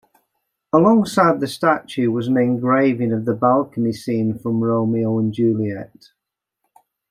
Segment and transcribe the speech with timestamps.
[0.73, 6.09] Alongside the statue was an engraving of the balcony scene from "Romeo and Juliet".